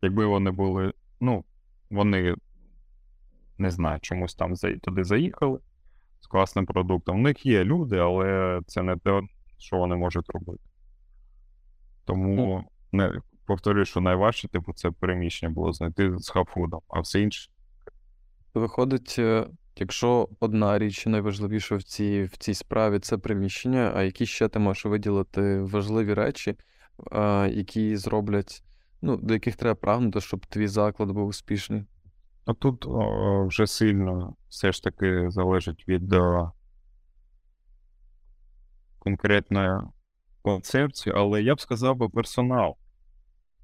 [0.02, 1.44] Якби вони були, ну,
[1.90, 2.36] вони
[3.58, 5.60] не знаю, чомусь там туди заїхали
[6.20, 7.16] з класним продуктом.
[7.16, 9.22] У них є люди, але це не те,
[9.58, 10.64] що вони можуть робити.
[12.06, 17.52] Тому не, повторюю, що найважче, типу, це переміщення було знайти з хабфудом, а все інше.
[18.54, 24.26] Виходить, е, якщо одна річ найважливіша в цій в цій справі це приміщення, а які
[24.26, 26.56] ще ти можеш виділити важливі речі,
[27.50, 28.64] які зроблять,
[29.02, 31.86] ну, до яких треба прагнути, щоб твій заклад був успішний?
[32.46, 36.52] А тут о, вже сильно все ж таки залежить від о,
[39.00, 39.80] конкретної
[40.42, 42.76] концепції, але я б сказав би персонал.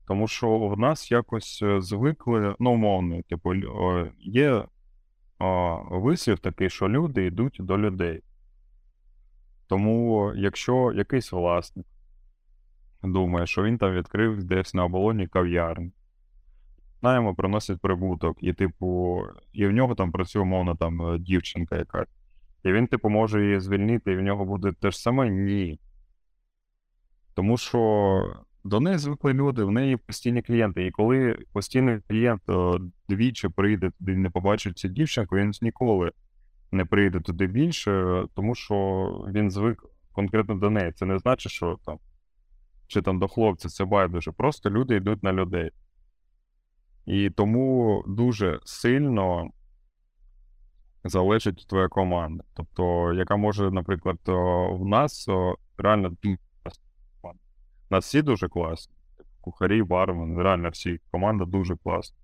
[0.07, 3.53] Тому що в нас якось е, звикли, ну, умовно, типу,
[4.19, 4.65] є
[5.89, 8.23] вислів такий, що люди йдуть до людей.
[9.67, 11.85] Тому, якщо якийсь власник
[13.03, 15.91] думає, що він там відкрив десь на оболоні кав'ярні,
[16.99, 19.21] знаємо, приносить прибуток, і, типу,
[19.53, 22.09] і в нього там працює, умовно, там е, дівчинка якась.
[22.63, 25.29] І він, типу, може її звільнити, і в нього буде те ж саме?
[25.29, 25.79] Ні.
[27.33, 30.85] Тому що до неї звикли люди, в неї постійні клієнти.
[30.85, 32.41] І коли постійний клієнт
[33.09, 36.11] двічі прийде туди і не побачить цю дівчинку, він ніколи
[36.71, 38.75] не прийде туди більше, тому що
[39.33, 40.91] він звик конкретно до неї.
[40.91, 41.97] Це не значить, що там
[42.87, 44.31] чи там до хлопця це байдуже.
[44.31, 45.71] Просто люди йдуть на людей.
[47.05, 49.49] І тому дуже сильно
[51.03, 52.43] залежить твоя команда.
[52.53, 55.29] Тобто, яка може, наприклад, в нас
[55.77, 56.15] реально
[57.91, 58.95] нас всі дуже класні.
[59.41, 60.99] Кухарі, бармен, реально всі.
[61.11, 62.17] Команда дуже класна.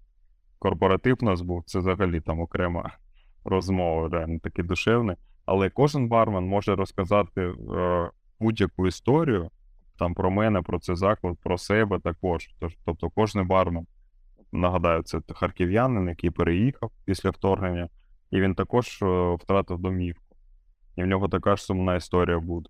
[0.60, 2.92] Корпоратив у нас був, це взагалі там окрема
[3.46, 5.16] розмова, реально такий душевний.
[5.46, 9.50] Але кожен бармен може розказати е, будь-яку історію
[10.00, 12.50] там про мене, про цей заклад, про себе також.
[12.86, 13.88] Тобто, кожен бармен,
[14.52, 17.90] нагадаю, це харків'янин, який переїхав після вторгнення,
[18.32, 20.36] і він також е, втратив домівку.
[20.96, 22.70] І в нього така ж сумна історія буде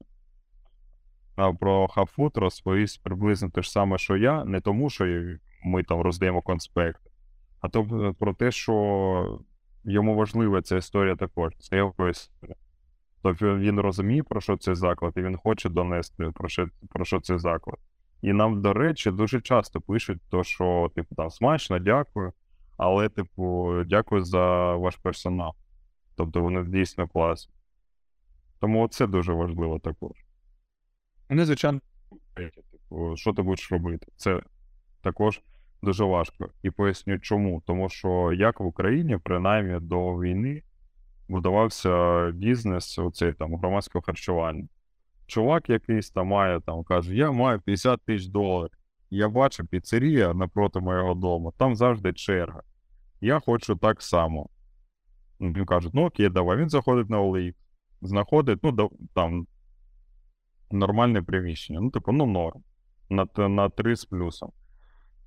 [1.60, 5.23] про Хабфуд розповість приблизно те ж саме, що я, не тому, що
[5.63, 7.10] ми там роздаємо конспекти,
[7.62, 9.39] а то е, про те, що
[9.84, 11.54] йому важлива ця історія також.
[11.60, 12.56] Це його історія.
[13.21, 17.19] Тобто він розуміє, про що цей заклад, і він хоче донести про що про що
[17.19, 17.78] цей заклад.
[18.21, 22.34] І нам, до речі, дуже часто пишуть, то, що, типу, там смачно, дякую,
[22.78, 25.54] але, типу, дякую за ваш персонал.
[26.15, 27.54] Тобто вони дійсно класні.
[28.60, 30.27] Тому це дуже важливо також.
[31.30, 31.80] Вони, звичайно,
[32.36, 34.08] типу, що ти будеш робити?
[34.16, 34.42] Це
[35.02, 35.42] також
[35.82, 36.50] дуже важко.
[36.63, 37.62] І поясню, чому.
[37.66, 40.63] Тому що як в Україні, принаймні до війни,
[41.28, 44.68] будувався бізнес оцей там громадського харчування.
[45.28, 48.78] Чувак якийсь там має там каже: Я маю 50 тисяч доларів.
[49.10, 52.62] Я бачу піцерія напроти моєго дому, там завжди черга.
[53.22, 54.50] Я хочу так само.
[55.40, 56.58] Він каже, ну окей, давай.
[56.58, 57.54] Він заходить на OLX,
[58.01, 59.47] знаходить, ну, там
[60.72, 61.80] нормальне приміщення.
[61.82, 62.63] Ну, типу, ну, норм.
[63.09, 64.51] На на 3 з плюсом.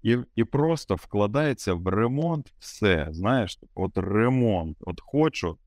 [0.02, 3.08] І і просто вкладається в ремонт все.
[3.10, 4.76] Знаєш, от ремонт.
[4.80, 5.58] От хочу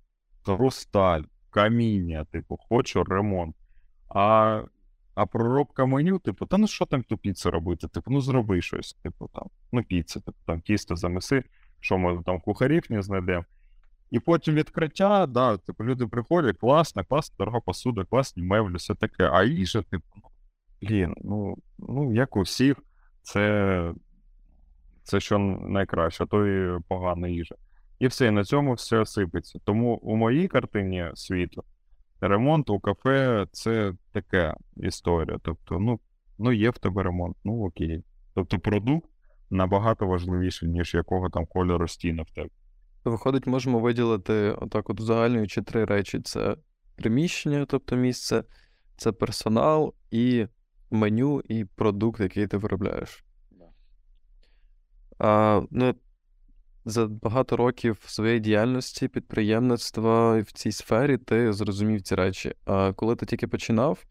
[0.43, 3.55] хрусталь, каміння, типу, хочу ремонт.
[4.09, 4.61] А
[5.15, 7.87] а проробка меню, типу, та ну що там ту піцу робити?
[7.87, 11.43] Типу, ну зроби щось, типу, там, ну, піца, типу, там тісто замеси,
[11.79, 13.45] що ми там кухарів не знайдемо.
[14.13, 19.29] І потім відкриття, да, типу, люди приходять, класна, класна, дорога посуда, класні меблі, все таке.
[19.33, 20.05] А їжа, типу,
[20.81, 22.75] блін, ну, ну, як у всіх,
[23.21, 23.93] це
[25.03, 27.55] це що найкраще, а то і погана їжа.
[27.99, 29.59] І все, і на цьому все сипеться.
[29.65, 31.63] Тому у моїй картині світу
[32.21, 35.39] ремонт у кафе це така історія.
[35.43, 35.99] Тобто, ну,
[36.37, 38.03] ну є в тебе ремонт, ну окей.
[38.35, 39.09] Тобто продукт
[39.49, 42.49] набагато важливіше, ніж якого там кольору стіна в тебе.
[43.03, 46.57] Виходить, можемо виділити отак, от узагальнюючи три речі: це
[46.95, 48.43] приміщення, тобто місце,
[48.97, 50.47] це персонал і
[50.91, 53.25] меню, і продукт, який ти виробляєш.
[55.19, 55.95] А, ну,
[56.85, 62.53] за багато років своєї діяльності, підприємництва в цій сфері ти зрозумів ці речі.
[62.65, 64.05] А коли ти тільки починав,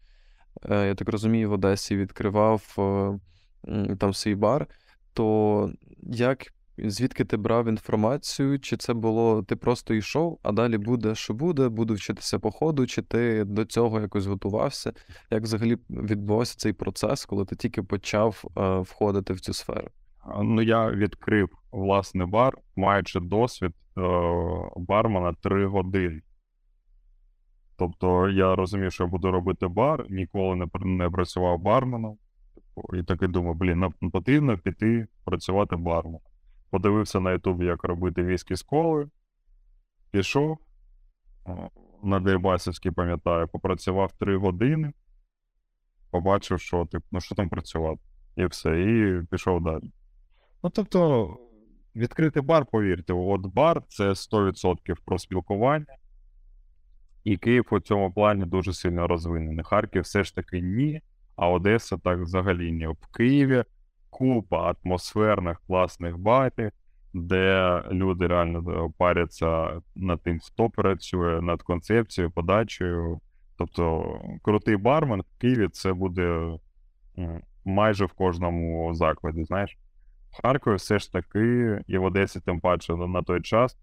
[0.69, 2.75] е, я так розумію, в Одесі відкривав
[3.67, 4.67] е, там свій бар,
[5.13, 5.71] то
[6.01, 8.59] як, звідки ти брав інформацію?
[8.59, 12.87] Чи це було ти просто йшов, а далі буде, що буде, буду вчитися по ходу,
[12.87, 14.93] чи ти до цього якось готувався?
[15.31, 19.87] Як взагалі відбувався цей процес, коли ти тільки почав е, входити в цю сферу?
[20.41, 24.01] Ну, я відкрив власний бар, маючи досвід е,
[24.75, 26.21] бармена 3 години.
[27.77, 32.17] Тобто я розумів, що я буду робити бар, ніколи не, не працював барменом.
[32.55, 36.21] Типу, і такий думав, блін, потрібно піти працювати барменом.
[36.73, 39.09] Подивився на Ютубі, як робити віскі з колою,
[40.11, 40.57] пішов
[42.03, 44.93] на Дербасівській, пам'ятаю, попрацював 3 години,
[46.11, 48.01] побачив, що типу, ну що там працювати,
[48.35, 49.91] і все, і пішов далі.
[50.63, 51.27] Ну, тобто,
[51.95, 55.97] відкрити бар, повірте, от бар це 100% про спілкування.
[57.23, 59.65] І Київ у цьому плані дуже сильно розвинений.
[59.65, 61.01] Харків все ж таки ні,
[61.35, 62.87] а Одеса так взагалі ні.
[62.87, 63.63] В Києві
[64.13, 66.71] купа атмосферних класних барів,
[67.13, 73.19] де люди реально е, паряться над тим, хто працює, над концепцією, подачею.
[73.57, 76.57] Тобто, крутий бармен в Києві це буде
[77.65, 79.77] майже в кожному закладі, знаєш.
[80.31, 83.77] В Харкові все ж таки, і в Одесі, тим паче на той час,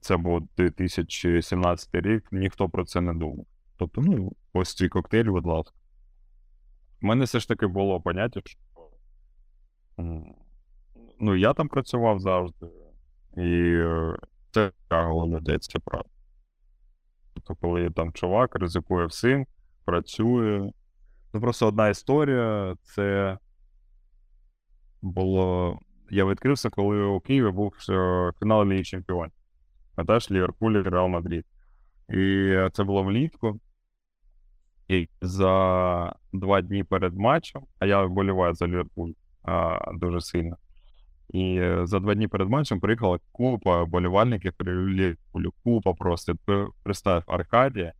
[0.00, 3.46] це був 2017 рік, ніхто про це не думав.
[3.76, 5.74] Тобто, ну, ось твій коктейль, будь ласка.
[7.02, 8.58] У мене все ж таки було поняття, що
[11.20, 12.66] ну, я там працював завжди,
[13.36, 14.16] і е,
[14.50, 16.08] це головне людей, це правда.
[17.34, 19.46] Тобто, коли там чувак ризикує всім,
[19.84, 20.72] працює.
[21.34, 23.38] Ну, просто одна історія це
[25.02, 25.78] було.
[26.10, 29.32] Я відкрився, коли у Києві був е, фінал Ліги Чемпіонів.
[29.94, 31.44] Пам'ятаєш, Ліверпуль і Реал Мадрид.
[32.08, 33.60] І це було влітку.
[34.88, 39.12] І за два дні перед матчем, а я вболіваю за Ліверпуль
[39.48, 40.56] а, дуже сильно.
[41.28, 44.52] І за два дні перед матчем приїхала купа болівальників.
[45.64, 46.34] Купа просто.
[46.82, 47.92] Представ, Аркадія,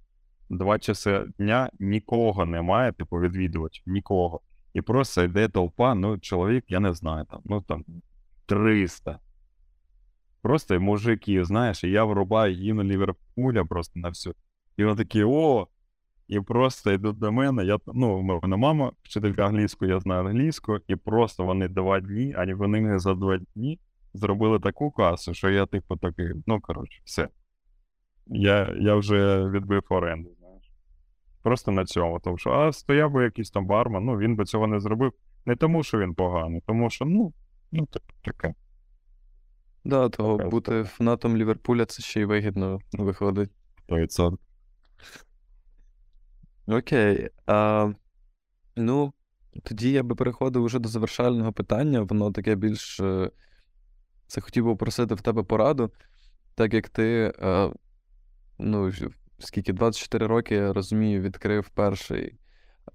[0.50, 4.40] два часи дня нікого немає, типу, відвідувачів, нікого.
[4.74, 7.84] І просто йде толпа, ну, чоловік, я не знаю, там, ну там
[8.46, 9.18] 300.
[10.42, 14.34] Просто мужики, знаєш, і я врубаю гімн Ліверпуля просто на всю.
[14.76, 15.68] І вони такі, о!
[16.28, 17.64] І просто йдуть до мене.
[17.64, 22.34] Я, ну, у мене мама, вчителька англійської, я знаю англійську, і просто вони два дні,
[22.38, 23.80] а вони мені за два дні
[24.14, 27.28] зробили таку касу, що я, типу, такий, ну, коротше, все.
[28.26, 30.30] Я я вже відбив оренду.
[30.38, 30.72] знаєш.
[31.42, 32.20] Просто на цьому.
[32.20, 35.12] Тому що, а стояв би якийсь там бармен, ну він би цього не зробив.
[35.46, 37.32] Не тому, що він поганий, тому що, ну,
[37.72, 37.88] ну
[38.24, 38.54] таке.
[39.84, 43.50] Да, то бути фанатом Ліверпуля це ще й вигідно виходить.
[46.68, 47.30] Окей.
[47.46, 47.92] А,
[48.76, 49.12] Ну,
[49.62, 52.00] тоді я би переходив уже до завершального питання.
[52.00, 53.00] Воно таке більш.
[53.00, 53.30] Е,
[54.26, 55.92] це хотів би попросити в тебе пораду,
[56.54, 57.32] так як ти.
[57.42, 57.70] А,
[58.58, 58.92] ну,
[59.38, 62.38] скільки 24 роки, я розумію, відкрив перший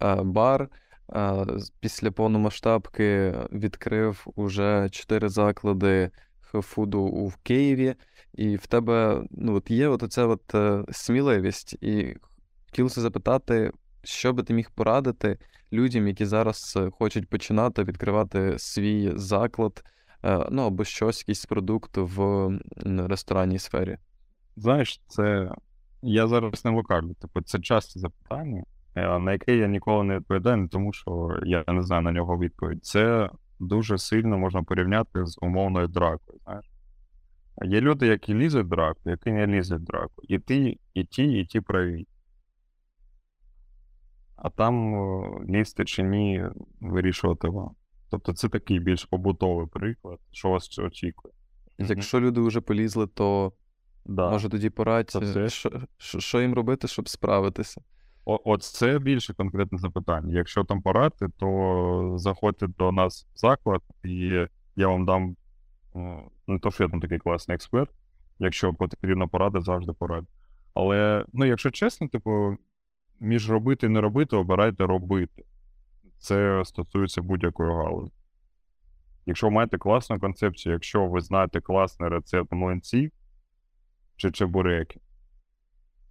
[0.01, 0.69] е, бар.
[1.07, 1.45] А,
[1.79, 6.11] після повномасштабки відкрив уже 4 заклади
[6.61, 7.95] фуду в Києві,
[8.33, 11.73] і в тебе ну, от є от оця от, е, сміливість.
[11.73, 12.15] І
[12.73, 13.71] хотілося запитати,
[14.03, 15.37] що би ти міг порадити
[15.73, 19.83] людям, які зараз е, хочуть починати відкривати свій заклад,
[20.23, 22.49] е, ну або щось, якийсь продукт в
[22.85, 23.97] ресторанній сфері.
[24.55, 25.51] Знаєш, це
[26.01, 27.13] я зараз не лукавлю.
[27.13, 28.63] Типу, це часто запитання,
[28.95, 32.37] е, на яке я ніколи не відповідаю, не тому що я не знаю на нього
[32.37, 32.85] відповідь.
[32.85, 36.39] Це дуже сильно можна порівняти з умовною дракою.
[36.43, 36.65] знаєш.
[37.65, 40.21] Є люди, які лізуть в драку, які не лізуть в драку.
[40.23, 42.05] І ті, і ті, і ті праві.
[44.43, 44.95] А там
[45.49, 46.45] лізти чи ні,
[46.81, 47.71] вирішувати вам.
[48.09, 51.33] Тобто це такий більш побутовий приклад, що вас очікує.
[51.77, 53.53] Якщо люди вже полізли, то
[54.05, 54.29] Да.
[54.29, 55.09] Може тоді порадь,
[55.47, 57.81] що, що що, їм робити, щоб справитися.
[58.25, 60.33] О, От це більше конкретне запитання.
[60.33, 65.35] Якщо там порадити, то заходьте до нас в заклад, і я вам дам
[66.47, 67.89] не то, що я там такий класний експерт.
[68.39, 70.25] Якщо потрібна порада, завжди порад.
[70.73, 72.57] Але, ну, якщо чесно, типу,
[73.23, 75.43] між робити і не робити, обирайте робити.
[76.17, 78.13] Це стосується будь-якої галузі.
[79.25, 83.11] Якщо ви маєте класну концепцію, якщо ви знаєте класний рецепт млинців
[84.15, 84.99] чи чебуреки,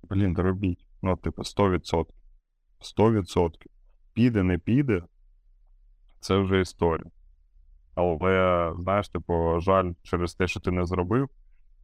[0.02, 0.86] блін, робіть.
[1.02, 2.06] Ну, типу, 100%.
[2.80, 3.50] 100%.
[4.14, 5.02] Піде, не піде,
[6.20, 7.10] це вже історія.
[7.94, 11.28] Але, знаєш, типу, жаль, через те, що ти не зробив,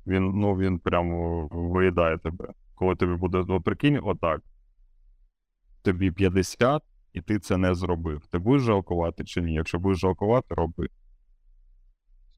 [0.07, 2.49] він, ну, він прямо виїдає тебе.
[2.75, 4.43] Коли тобі буде, ну, прикинь, отак.
[5.89, 6.83] Тобі 50,
[7.13, 8.27] і ти це не зробив.
[8.27, 9.55] Ти будеш жалкувати чи ні?
[9.55, 10.89] Якщо будеш жалкувати, роби.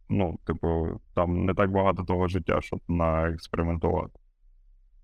[0.09, 4.19] Ну, типу, там не так багато того життя, щоб наекспериментувати.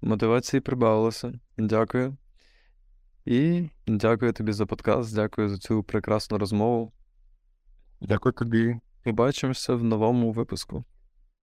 [0.03, 1.33] Мотивації прибавилося.
[1.59, 2.17] Дякую.
[3.25, 6.93] І дякую тобі за подкаст, дякую за цю прекрасну розмову.
[8.01, 8.77] Дякую тобі.
[9.05, 10.85] Побачимося в новому випуску.